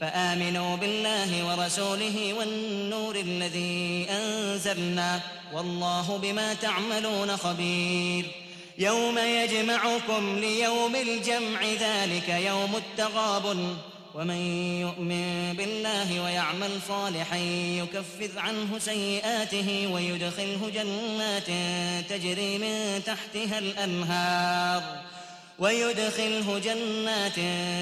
فآمنوا 0.00 0.76
بالله 0.76 1.46
ورسوله 1.46 2.34
والنور 2.38 3.16
الذي 3.16 4.06
أنزلنا 4.10 5.20
والله 5.54 6.18
بما 6.22 6.54
تعملون 6.54 7.36
خبير. 7.36 8.24
يوم 8.78 9.18
يجمعكم 9.18 10.38
ليوم 10.38 10.96
الجمع 10.96 11.64
ذلك 11.80 12.28
يوم 12.28 12.76
التغابن. 12.76 13.76
ومن 14.14 14.40
يؤمن 14.80 15.54
بالله 15.58 16.24
ويعمل 16.24 16.70
صالحا 16.88 17.36
يكفر 17.82 18.38
عنه 18.38 18.78
سيئاته 18.78 19.90
ويدخله 19.92 20.70
جنات 20.74 21.46
تجري 22.10 22.58
من 22.58 23.02
تحتها 23.06 23.58
الأنهار. 23.58 24.82
ويدخله 25.58 26.60
جنات 26.64 27.34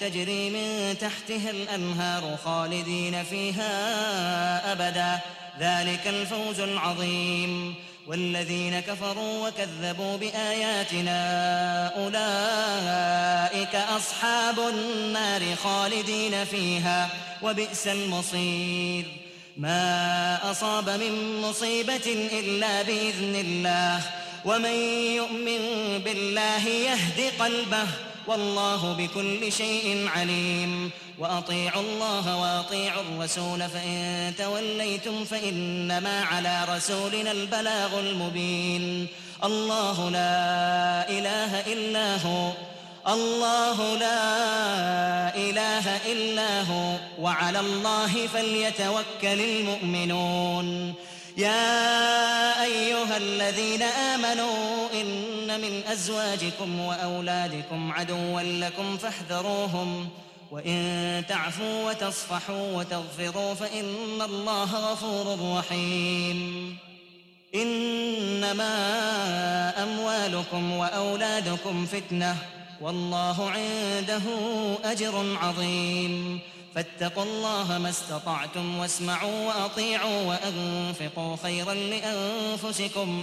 تجري 0.00 0.50
من 0.50 0.96
تحتها 1.00 1.50
الأنهار 1.50 2.36
خالدين 2.44 3.24
فيها 3.24 4.72
أبدا. 4.72 5.18
ذلك 5.60 6.06
الفوز 6.06 6.60
العظيم. 6.60 7.74
والذين 8.06 8.80
كفروا 8.80 9.48
وكذبوا 9.48 10.16
بآياتنا 10.16 11.20
أولئك 11.96 13.74
أصحاب 13.74 14.58
النار 14.58 15.56
خالدين 15.56 16.44
فيها. 16.44 17.08
وبئس 17.42 17.86
المصير. 17.86 19.04
ما 19.56 20.50
أصاب 20.50 20.90
من 20.90 21.40
مصيبة 21.40 22.28
إلا 22.32 22.82
بإذن 22.82 23.34
الله. 23.34 24.00
ومن 24.44 24.74
يؤمن 25.16 25.67
بالله 26.38 26.68
يهد 26.68 27.32
قلبه 27.38 27.86
والله 28.26 28.92
بكل 28.98 29.52
شيء 29.52 30.08
عليم. 30.16 30.90
وأطيعوا 31.18 31.82
الله 31.82 32.36
وأطيعوا 32.36 33.02
الرسول 33.02 33.68
فإن 33.68 34.32
توليتم 34.38 35.24
فإنما 35.24 36.24
على 36.24 36.64
رسولنا 36.68 37.32
البلاغ 37.32 38.00
المبين. 38.00 39.06
الله 39.44 40.10
لا 40.10 41.10
إله 41.10 41.60
إلا 41.72 42.16
هو 42.16 42.52
الله 43.08 43.96
لا 43.98 44.24
إله 45.34 45.86
إلا 46.12 46.62
هو 46.62 46.96
وعلى 47.18 47.60
الله 47.60 48.26
فليتوكل 48.34 49.40
المؤمنون. 49.40 50.94
يا 51.36 52.62
أيها 52.64 53.16
الذين 53.16 53.82
آمنوا 53.82 54.88
من 55.62 55.82
أزواجكم 55.92 56.80
وأولادكم 56.80 57.92
عدوا 57.92 58.40
لكم 58.42 58.96
فاحذروهم. 58.96 60.08
وإن 60.50 61.24
تعفوا 61.28 61.90
وتصفحوا 61.90 62.76
وتغفروا 62.76 63.54
فإن 63.54 64.22
الله 64.22 64.92
غفور 64.92 65.58
رحيم. 65.58 66.76
إنما 67.54 68.72
أموالكم 69.82 70.72
وأولادكم 70.72 71.86
فتنة. 71.86 72.36
والله 72.80 73.50
عنده 73.50 74.22
أجر 74.84 75.36
عظيم. 75.42 76.40
فاتقوا 76.74 77.22
الله 77.22 77.78
ما 77.78 77.88
استطعتم 77.88 78.78
واسمعوا 78.78 79.46
وأطيعوا 79.46 80.22
وأنفقوا 80.22 81.36
خيرا 81.42 81.74
لأنفسكم. 81.74 83.22